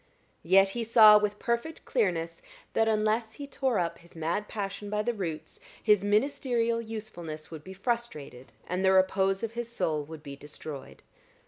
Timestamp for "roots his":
5.13-6.03